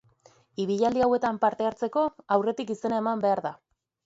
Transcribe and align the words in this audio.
Ibilaldi 0.63 1.03
hauetan 1.07 1.37
parte 1.43 1.67
hartzeko 1.73 2.07
aurretik 2.37 2.73
izena 2.79 3.05
eman 3.05 3.23
behar 3.29 3.45
da. 3.49 3.55